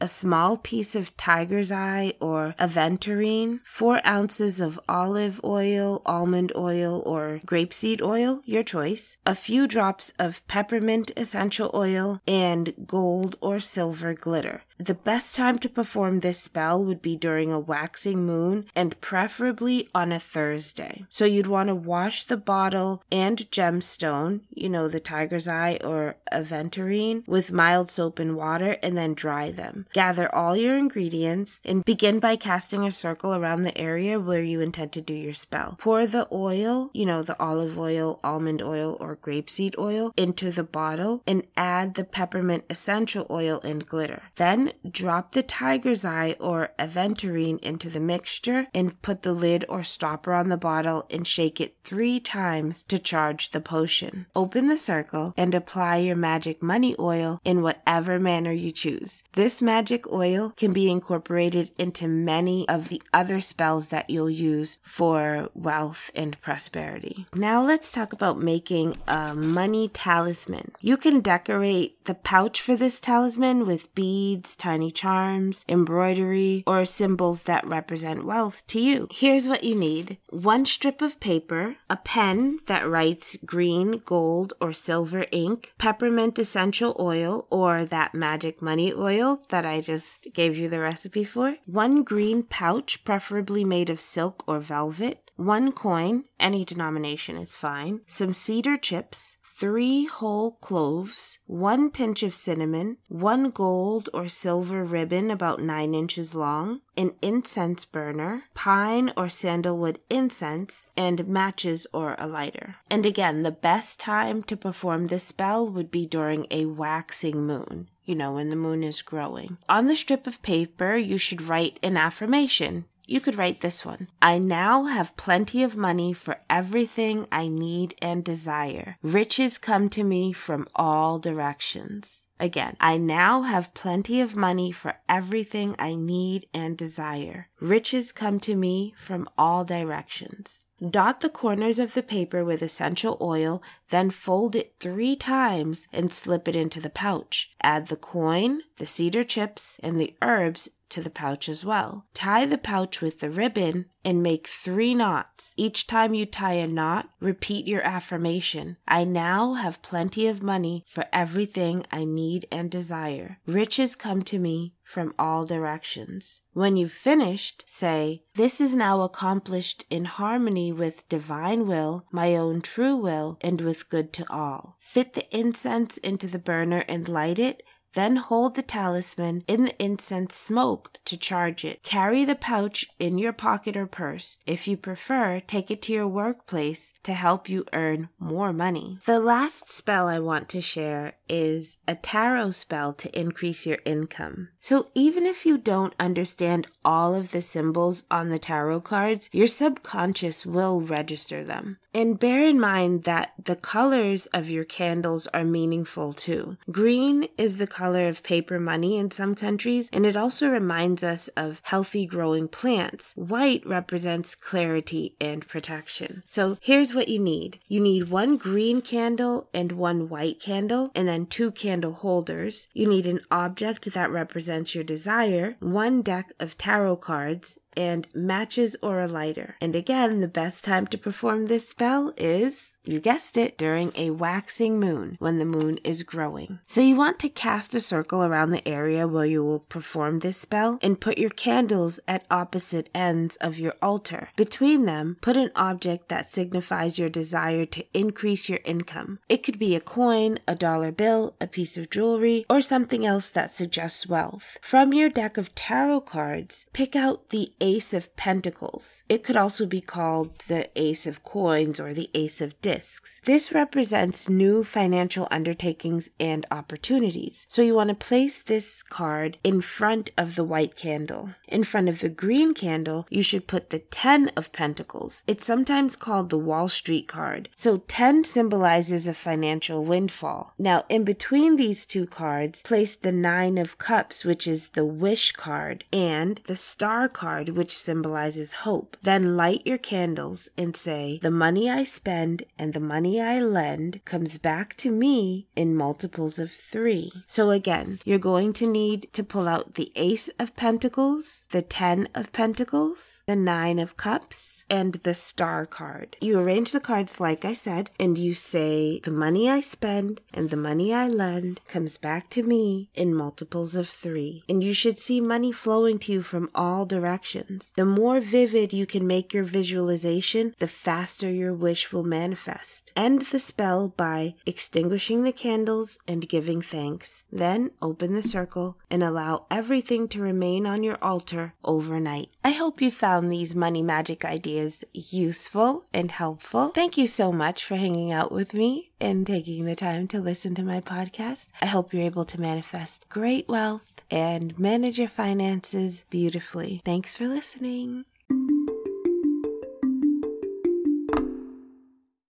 a 0.00 0.08
small 0.08 0.56
piece 0.56 0.94
of 0.94 1.16
tiger's 1.16 1.70
eye 1.70 2.14
or 2.20 2.54
aventurine, 2.58 3.60
four 3.64 4.00
ounces 4.06 4.60
of 4.60 4.80
olive 4.88 5.40
oil, 5.44 6.02
almond 6.06 6.52
oil, 6.56 7.02
or 7.04 7.40
grapeseed 7.46 8.00
oil, 8.00 8.40
your 8.44 8.62
choice, 8.62 9.16
a 9.26 9.34
few 9.34 9.66
drops 9.66 10.12
of 10.18 10.46
peppermint 10.48 11.10
essential 11.16 11.70
oil, 11.74 12.20
and 12.26 12.72
gold 12.86 13.36
or 13.40 13.60
silver 13.60 14.14
glitter. 14.14 14.62
The 14.78 14.94
best 14.94 15.36
time 15.36 15.58
to 15.60 15.68
perform 15.68 16.20
this 16.20 16.40
spell 16.40 16.84
would 16.84 17.00
be 17.00 17.16
during 17.16 17.52
a 17.52 17.60
waxing 17.60 18.26
moon 18.26 18.66
and 18.74 19.00
preferably 19.00 19.88
on 19.94 20.10
a 20.10 20.18
Thursday. 20.18 21.06
So 21.08 21.24
you'd 21.24 21.46
want 21.46 21.68
to 21.68 21.74
wash 21.74 22.24
the 22.24 22.36
bottle 22.36 23.02
and 23.10 23.38
gemstone, 23.50 24.40
you 24.50 24.68
know, 24.68 24.88
the 24.88 25.00
tiger's 25.00 25.46
eye 25.46 25.78
or 25.84 26.16
aventurine, 26.32 27.26
with 27.28 27.52
mild 27.52 27.90
soap 27.90 28.18
and 28.18 28.36
water 28.36 28.76
and 28.82 28.96
then 28.96 29.14
dry 29.14 29.33
them. 29.50 29.86
Gather 29.92 30.32
all 30.34 30.56
your 30.56 30.76
ingredients 30.76 31.60
and 31.64 31.84
begin 31.84 32.18
by 32.18 32.36
casting 32.36 32.84
a 32.84 32.90
circle 32.90 33.34
around 33.34 33.62
the 33.62 33.76
area 33.76 34.20
where 34.20 34.42
you 34.42 34.60
intend 34.60 34.92
to 34.92 35.00
do 35.00 35.14
your 35.14 35.34
spell. 35.34 35.76
Pour 35.78 36.06
the 36.06 36.28
oil, 36.32 36.90
you 36.92 37.06
know, 37.06 37.22
the 37.22 37.40
olive 37.42 37.78
oil, 37.78 38.20
almond 38.22 38.62
oil, 38.62 38.96
or 39.00 39.16
grapeseed 39.16 39.74
oil 39.78 40.12
into 40.16 40.50
the 40.50 40.64
bottle 40.64 41.22
and 41.26 41.46
add 41.56 41.94
the 41.94 42.04
peppermint 42.04 42.64
essential 42.70 43.26
oil 43.30 43.60
and 43.64 43.86
glitter. 43.86 44.22
Then 44.36 44.72
drop 44.88 45.32
the 45.32 45.42
tiger's 45.42 46.04
eye 46.04 46.36
or 46.38 46.70
aventurine 46.78 47.58
into 47.60 47.90
the 47.90 48.00
mixture 48.00 48.68
and 48.74 49.00
put 49.02 49.22
the 49.22 49.32
lid 49.32 49.64
or 49.68 49.82
stopper 49.82 50.32
on 50.32 50.48
the 50.48 50.56
bottle 50.56 51.06
and 51.10 51.26
shake 51.26 51.60
it 51.60 51.76
three 51.82 52.20
times 52.20 52.82
to 52.84 52.98
charge 52.98 53.50
the 53.50 53.60
potion. 53.60 54.26
Open 54.36 54.68
the 54.68 54.76
circle 54.76 55.34
and 55.36 55.54
apply 55.54 55.96
your 55.96 56.16
magic 56.16 56.62
money 56.62 56.94
oil 56.98 57.40
in 57.44 57.62
whatever 57.62 58.20
manner 58.20 58.52
you 58.52 58.70
choose. 58.70 59.23
This 59.32 59.60
magic 59.60 60.06
oil 60.12 60.52
can 60.56 60.72
be 60.72 60.88
incorporated 60.88 61.72
into 61.76 62.06
many 62.06 62.68
of 62.68 62.88
the 62.88 63.02
other 63.12 63.40
spells 63.40 63.88
that 63.88 64.08
you'll 64.08 64.30
use 64.30 64.78
for 64.80 65.48
wealth 65.54 66.12
and 66.14 66.40
prosperity. 66.40 67.26
Now 67.34 67.60
let's 67.64 67.90
talk 67.90 68.12
about 68.12 68.38
making 68.38 68.96
a 69.08 69.34
money 69.34 69.88
talisman. 69.88 70.70
You 70.80 70.96
can 70.96 71.18
decorate 71.18 72.04
the 72.04 72.14
pouch 72.14 72.60
for 72.60 72.76
this 72.76 73.00
talisman 73.00 73.66
with 73.66 73.92
beads, 73.96 74.54
tiny 74.54 74.92
charms, 74.92 75.64
embroidery, 75.68 76.62
or 76.64 76.84
symbols 76.84 77.44
that 77.44 77.66
represent 77.66 78.24
wealth 78.24 78.64
to 78.68 78.78
you. 78.80 79.08
Here's 79.10 79.48
what 79.48 79.64
you 79.64 79.74
need 79.74 80.18
one 80.30 80.64
strip 80.64 81.02
of 81.02 81.18
paper, 81.18 81.76
a 81.90 81.96
pen 81.96 82.60
that 82.66 82.88
writes 82.88 83.36
green, 83.44 84.02
gold, 84.04 84.52
or 84.60 84.72
silver 84.72 85.26
ink, 85.32 85.72
peppermint 85.78 86.38
essential 86.38 86.94
oil, 87.00 87.48
or 87.50 87.84
that 87.84 88.14
magic 88.14 88.62
money 88.62 88.92
oil 88.92 89.13
that 89.48 89.66
I 89.66 89.80
just 89.80 90.28
gave 90.32 90.56
you 90.56 90.68
the 90.68 90.80
recipe 90.80 91.24
for, 91.24 91.56
one 91.66 92.02
green 92.02 92.42
pouch, 92.42 93.04
preferably 93.04 93.64
made 93.64 93.90
of 93.90 94.00
silk 94.00 94.42
or 94.46 94.58
velvet, 94.58 95.30
one 95.36 95.72
coin, 95.72 96.24
any 96.38 96.64
denomination 96.64 97.36
is 97.36 97.56
fine, 97.56 98.00
some 98.06 98.32
cedar 98.32 98.76
chips, 98.76 99.36
three 99.56 100.04
whole 100.04 100.52
cloves, 100.52 101.38
one 101.46 101.90
pinch 101.90 102.22
of 102.22 102.34
cinnamon, 102.34 102.96
one 103.08 103.50
gold 103.50 104.08
or 104.12 104.28
silver 104.28 104.84
ribbon 104.84 105.30
about 105.30 105.62
nine 105.62 105.94
inches 105.94 106.34
long, 106.34 106.80
an 106.96 107.12
incense 107.22 107.84
burner, 107.84 108.44
pine 108.54 109.12
or 109.16 109.28
sandalwood 109.28 109.98
incense, 110.10 110.86
and 110.96 111.28
matches 111.28 111.86
or 111.92 112.16
a 112.18 112.26
lighter. 112.26 112.76
And 112.90 113.06
again, 113.06 113.42
the 113.42 113.50
best 113.50 114.00
time 114.00 114.42
to 114.44 114.56
perform 114.56 115.06
this 115.06 115.24
spell 115.24 115.68
would 115.68 115.90
be 115.90 116.06
during 116.06 116.46
a 116.50 116.66
waxing 116.66 117.46
moon 117.46 117.88
you 118.04 118.14
know, 118.14 118.32
when 118.32 118.48
the 118.48 118.56
moon 118.56 118.82
is 118.82 119.02
growing. 119.02 119.58
On 119.68 119.86
the 119.86 119.96
strip 119.96 120.26
of 120.26 120.42
paper, 120.42 120.96
you 120.96 121.18
should 121.18 121.42
write 121.42 121.78
an 121.82 121.96
affirmation 121.96 122.84
you 123.06 123.20
could 123.20 123.36
write 123.36 123.60
this 123.60 123.84
one. 123.84 124.08
I 124.22 124.38
now 124.38 124.84
have 124.84 125.16
plenty 125.16 125.62
of 125.62 125.76
money 125.76 126.12
for 126.12 126.38
everything 126.48 127.26
I 127.30 127.48
need 127.48 127.94
and 128.00 128.24
desire. 128.24 128.96
Riches 129.02 129.58
come 129.58 129.88
to 129.90 130.02
me 130.02 130.32
from 130.32 130.66
all 130.74 131.18
directions. 131.18 132.26
Again, 132.44 132.76
I 132.78 132.98
now 132.98 133.40
have 133.40 133.72
plenty 133.72 134.20
of 134.20 134.36
money 134.36 134.70
for 134.70 134.96
everything 135.08 135.74
I 135.78 135.94
need 135.94 136.46
and 136.52 136.76
desire. 136.76 137.48
Riches 137.58 138.12
come 138.12 138.38
to 138.40 138.54
me 138.54 138.92
from 138.98 139.30
all 139.38 139.64
directions. 139.64 140.66
Dot 140.90 141.22
the 141.22 141.30
corners 141.30 141.78
of 141.78 141.94
the 141.94 142.02
paper 142.02 142.44
with 142.44 142.60
essential 142.60 143.16
oil, 143.22 143.62
then 143.88 144.10
fold 144.10 144.54
it 144.54 144.74
three 144.78 145.16
times 145.16 145.88
and 145.90 146.12
slip 146.12 146.46
it 146.46 146.54
into 146.54 146.82
the 146.82 146.90
pouch. 146.90 147.50
Add 147.62 147.86
the 147.86 147.96
coin, 147.96 148.60
the 148.76 148.86
cedar 148.86 149.24
chips, 149.24 149.80
and 149.82 149.98
the 149.98 150.14
herbs 150.20 150.68
to 150.94 151.00
the 151.02 151.10
pouch 151.10 151.48
as 151.48 151.64
well. 151.64 152.06
Tie 152.14 152.46
the 152.46 152.56
pouch 152.56 153.00
with 153.00 153.18
the 153.18 153.28
ribbon 153.28 153.86
and 154.04 154.22
make 154.22 154.46
three 154.46 154.94
knots. 154.94 155.52
Each 155.56 155.88
time 155.88 156.14
you 156.14 156.24
tie 156.24 156.52
a 156.52 156.68
knot, 156.68 157.08
repeat 157.18 157.66
your 157.66 157.82
affirmation. 157.82 158.76
I 158.86 159.02
now 159.02 159.54
have 159.54 159.82
plenty 159.82 160.28
of 160.28 160.42
money 160.42 160.84
for 160.86 161.06
everything 161.12 161.84
I 161.90 162.04
need 162.34 162.46
and 162.50 162.70
desire. 162.70 163.38
Riches 163.46 163.94
come 163.94 164.22
to 164.22 164.38
me 164.38 164.74
from 164.82 165.14
all 165.18 165.44
directions. 165.44 166.42
When 166.52 166.76
you've 166.76 166.92
finished, 166.92 167.64
say, 167.66 168.22
This 168.34 168.60
is 168.60 168.74
now 168.74 169.02
accomplished 169.02 169.84
in 169.88 170.04
harmony 170.04 170.72
with 170.72 171.08
divine 171.08 171.66
will, 171.66 172.04
my 172.10 172.36
own 172.36 172.60
true 172.60 172.96
will, 172.96 173.38
and 173.40 173.60
with 173.60 173.88
good 173.88 174.12
to 174.14 174.24
all. 174.30 174.76
Fit 174.80 175.14
the 175.14 175.26
incense 175.36 175.96
into 175.98 176.26
the 176.26 176.38
burner 176.38 176.84
and 176.88 177.08
light 177.08 177.38
it 177.38 177.62
then 177.94 178.16
hold 178.16 178.54
the 178.54 178.62
talisman 178.62 179.44
in 179.46 179.64
the 179.64 179.82
incense 179.82 180.34
smoke 180.34 180.98
to 181.04 181.16
charge 181.16 181.64
it. 181.64 181.82
Carry 181.82 182.24
the 182.24 182.34
pouch 182.34 182.86
in 182.98 183.18
your 183.18 183.32
pocket 183.32 183.76
or 183.76 183.86
purse. 183.86 184.38
If 184.46 184.66
you 184.68 184.76
prefer, 184.76 185.40
take 185.40 185.70
it 185.70 185.82
to 185.82 185.92
your 185.92 186.08
workplace 186.08 186.92
to 187.02 187.14
help 187.14 187.48
you 187.48 187.64
earn 187.72 188.08
more 188.18 188.52
money. 188.52 188.98
The 189.04 189.20
last 189.20 189.70
spell 189.70 190.08
I 190.08 190.18
want 190.18 190.48
to 190.50 190.60
share 190.60 191.14
is 191.28 191.78
a 191.86 191.96
tarot 191.96 192.52
spell 192.52 192.92
to 192.94 193.18
increase 193.18 193.66
your 193.66 193.78
income. 193.84 194.48
So 194.60 194.88
even 194.94 195.26
if 195.26 195.46
you 195.46 195.58
don't 195.58 195.94
understand 195.98 196.66
all 196.84 197.14
of 197.14 197.30
the 197.30 197.42
symbols 197.42 198.04
on 198.10 198.28
the 198.28 198.38
tarot 198.38 198.80
cards, 198.80 199.28
your 199.32 199.46
subconscious 199.46 200.44
will 200.44 200.80
register 200.80 201.44
them. 201.44 201.78
And 201.94 202.18
bear 202.18 202.42
in 202.42 202.58
mind 202.58 203.04
that 203.04 203.34
the 203.42 203.54
colors 203.54 204.26
of 204.26 204.50
your 204.50 204.64
candles 204.64 205.28
are 205.28 205.44
meaningful 205.44 206.12
too. 206.12 206.56
Green 206.70 207.28
is 207.38 207.58
the 207.58 207.68
color 207.68 208.08
of 208.08 208.24
paper 208.24 208.58
money 208.58 208.98
in 208.98 209.12
some 209.12 209.36
countries, 209.36 209.88
and 209.92 210.04
it 210.04 210.16
also 210.16 210.50
reminds 210.50 211.04
us 211.04 211.28
of 211.36 211.60
healthy 211.62 212.04
growing 212.04 212.48
plants. 212.48 213.12
White 213.14 213.64
represents 213.64 214.34
clarity 214.34 215.14
and 215.20 215.46
protection. 215.46 216.24
So 216.26 216.58
here's 216.60 216.94
what 216.94 217.08
you 217.08 217.20
need 217.20 217.60
you 217.68 217.78
need 217.78 218.08
one 218.08 218.36
green 218.36 218.80
candle 218.80 219.48
and 219.54 219.70
one 219.72 220.08
white 220.08 220.40
candle, 220.40 220.90
and 220.96 221.06
then 221.06 221.26
two 221.26 221.52
candle 221.52 221.92
holders. 221.92 222.66
You 222.72 222.88
need 222.88 223.06
an 223.06 223.20
object 223.30 223.92
that 223.92 224.10
represents 224.10 224.74
your 224.74 224.84
desire, 224.84 225.56
one 225.60 226.02
deck 226.02 226.32
of 226.40 226.58
tarot 226.58 226.96
cards, 226.96 227.58
and 227.76 228.06
matches 228.14 228.76
or 228.82 229.00
a 229.00 229.08
lighter. 229.08 229.56
And 229.60 229.74
again, 229.74 230.20
the 230.20 230.28
best 230.28 230.64
time 230.64 230.86
to 230.88 230.98
perform 230.98 231.46
this 231.46 231.68
spell 231.68 232.12
is, 232.16 232.78
you 232.84 233.00
guessed 233.00 233.36
it, 233.36 233.58
during 233.58 233.92
a 233.94 234.10
waxing 234.10 234.78
moon 234.78 235.16
when 235.18 235.38
the 235.38 235.44
moon 235.44 235.78
is 235.84 236.02
growing. 236.02 236.60
So 236.66 236.80
you 236.80 236.96
want 236.96 237.18
to 237.20 237.28
cast 237.28 237.74
a 237.74 237.80
circle 237.80 238.24
around 238.24 238.50
the 238.50 238.66
area 238.68 239.06
where 239.06 239.26
you 239.26 239.44
will 239.44 239.60
perform 239.60 240.18
this 240.18 240.36
spell 240.38 240.78
and 240.82 241.00
put 241.00 241.18
your 241.18 241.30
candles 241.30 242.00
at 242.06 242.26
opposite 242.30 242.90
ends 242.94 243.36
of 243.36 243.58
your 243.58 243.74
altar. 243.82 244.28
Between 244.36 244.84
them, 244.84 245.16
put 245.20 245.36
an 245.36 245.50
object 245.56 246.08
that 246.08 246.30
signifies 246.30 246.98
your 246.98 247.08
desire 247.08 247.66
to 247.66 247.84
increase 247.92 248.48
your 248.48 248.60
income. 248.64 249.18
It 249.28 249.42
could 249.42 249.58
be 249.58 249.74
a 249.74 249.80
coin, 249.80 250.38
a 250.46 250.54
dollar 250.54 250.92
bill, 250.92 251.34
a 251.40 251.46
piece 251.46 251.76
of 251.76 251.90
jewelry, 251.90 252.44
or 252.48 252.60
something 252.60 253.04
else 253.06 253.30
that 253.30 253.50
suggests 253.50 254.06
wealth. 254.06 254.58
From 254.62 254.92
your 254.92 255.08
deck 255.08 255.36
of 255.36 255.54
tarot 255.54 256.02
cards, 256.02 256.66
pick 256.72 256.94
out 256.94 257.30
the 257.30 257.52
Ace 257.64 257.94
of 257.94 258.14
Pentacles. 258.14 259.04
It 259.08 259.24
could 259.24 259.38
also 259.38 259.64
be 259.64 259.80
called 259.80 260.38
the 260.48 260.68
Ace 260.78 261.06
of 261.06 261.24
Coins 261.24 261.80
or 261.80 261.94
the 261.94 262.10
Ace 262.12 262.42
of 262.42 262.60
Discs. 262.60 263.22
This 263.24 263.52
represents 263.52 264.28
new 264.28 264.64
financial 264.64 265.26
undertakings 265.30 266.10
and 266.20 266.44
opportunities. 266.50 267.46
So 267.48 267.62
you 267.62 267.74
want 267.74 267.88
to 267.88 267.94
place 267.94 268.38
this 268.38 268.82
card 268.82 269.38
in 269.42 269.62
front 269.62 270.10
of 270.18 270.34
the 270.34 270.44
white 270.44 270.76
candle. 270.76 271.30
In 271.48 271.64
front 271.64 271.88
of 271.88 272.00
the 272.00 272.10
green 272.10 272.52
candle, 272.52 273.06
you 273.08 273.22
should 273.22 273.46
put 273.46 273.70
the 273.70 273.78
10 273.78 274.32
of 274.36 274.52
Pentacles. 274.52 275.24
It's 275.26 275.46
sometimes 275.46 275.96
called 275.96 276.28
the 276.28 276.36
Wall 276.36 276.68
Street 276.68 277.08
card. 277.08 277.48
So 277.54 277.78
10 277.88 278.24
symbolizes 278.24 279.06
a 279.06 279.14
financial 279.14 279.82
windfall. 279.82 280.52
Now, 280.58 280.84
in 280.90 281.04
between 281.04 281.56
these 281.56 281.86
two 281.86 282.04
cards, 282.04 282.60
place 282.60 282.94
the 282.94 283.12
9 283.12 283.56
of 283.56 283.78
Cups, 283.78 284.22
which 284.22 284.46
is 284.46 284.70
the 284.70 284.84
Wish 284.84 285.32
card, 285.32 285.84
and 285.92 286.42
the 286.46 286.56
Star 286.56 287.08
card, 287.08 287.53
which 287.54 287.76
symbolizes 287.76 288.52
hope. 288.64 288.96
Then 289.02 289.36
light 289.36 289.62
your 289.64 289.78
candles 289.78 290.50
and 290.56 290.76
say, 290.76 291.18
The 291.22 291.30
money 291.30 291.70
I 291.70 291.84
spend 291.84 292.44
and 292.58 292.74
the 292.74 292.80
money 292.80 293.20
I 293.20 293.40
lend 293.40 294.04
comes 294.04 294.38
back 294.38 294.74
to 294.76 294.90
me 294.90 295.46
in 295.54 295.76
multiples 295.76 296.38
of 296.38 296.50
three. 296.50 297.12
So 297.26 297.50
again, 297.50 298.00
you're 298.04 298.18
going 298.18 298.52
to 298.54 298.66
need 298.66 299.08
to 299.12 299.22
pull 299.22 299.48
out 299.48 299.74
the 299.74 299.92
Ace 299.96 300.28
of 300.38 300.56
Pentacles, 300.56 301.48
the 301.52 301.62
Ten 301.62 302.08
of 302.14 302.32
Pentacles, 302.32 303.22
the 303.26 303.36
Nine 303.36 303.78
of 303.78 303.96
Cups, 303.96 304.64
and 304.68 304.94
the 305.04 305.14
Star 305.14 305.66
card. 305.66 306.16
You 306.20 306.38
arrange 306.38 306.72
the 306.72 306.80
cards 306.80 307.20
like 307.20 307.44
I 307.44 307.52
said, 307.52 307.90
and 308.00 308.18
you 308.18 308.34
say, 308.34 309.00
The 309.04 309.10
money 309.10 309.48
I 309.48 309.60
spend 309.60 310.20
and 310.32 310.50
the 310.50 310.56
money 310.56 310.92
I 310.92 311.08
lend 311.08 311.60
comes 311.68 311.98
back 311.98 312.28
to 312.30 312.42
me 312.42 312.90
in 312.94 313.14
multiples 313.14 313.76
of 313.76 313.88
three. 313.88 314.42
And 314.48 314.62
you 314.64 314.72
should 314.72 314.98
see 314.98 315.20
money 315.20 315.52
flowing 315.52 315.98
to 316.00 316.12
you 316.12 316.22
from 316.22 316.50
all 316.54 316.86
directions 316.86 317.43
visions. 317.44 317.72
The 317.76 317.84
more 317.84 318.20
vivid 318.20 318.72
you 318.72 318.86
can 318.86 319.06
make 319.06 319.32
your 319.32 319.44
visualization, 319.44 320.54
the 320.58 320.68
faster 320.68 321.30
your 321.30 321.54
wish 321.54 321.92
will 321.92 322.04
manifest. 322.04 322.92
End 322.96 323.22
the 323.22 323.38
spell 323.38 323.88
by 323.88 324.34
extinguishing 324.46 325.22
the 325.22 325.32
candles 325.32 325.98
and 326.06 326.28
giving 326.28 326.60
thanks. 326.60 327.24
Then 327.32 327.70
open 327.80 328.14
the 328.14 328.22
circle 328.22 328.76
and 328.94 329.02
allow 329.02 329.44
everything 329.50 330.06
to 330.06 330.20
remain 330.20 330.66
on 330.66 330.84
your 330.84 330.96
altar 331.02 331.52
overnight. 331.64 332.30
I 332.44 332.50
hope 332.50 332.80
you 332.80 332.92
found 332.92 333.32
these 333.32 333.52
money 333.52 333.82
magic 333.82 334.24
ideas 334.24 334.84
useful 334.92 335.82
and 335.92 336.12
helpful. 336.12 336.68
Thank 336.68 336.96
you 336.96 337.08
so 337.08 337.32
much 337.32 337.64
for 337.64 337.74
hanging 337.74 338.12
out 338.12 338.30
with 338.30 338.54
me 338.54 338.92
and 339.00 339.26
taking 339.26 339.64
the 339.64 339.74
time 339.74 340.06
to 340.08 340.20
listen 340.20 340.54
to 340.54 340.62
my 340.62 340.80
podcast. 340.80 341.48
I 341.60 341.66
hope 341.66 341.92
you're 341.92 342.04
able 342.04 342.24
to 342.24 342.40
manifest 342.40 343.08
great 343.08 343.48
wealth 343.48 344.02
and 344.12 344.56
manage 344.60 345.00
your 345.00 345.08
finances 345.08 346.04
beautifully. 346.08 346.80
Thanks 346.84 347.16
for 347.16 347.26
listening. 347.26 348.04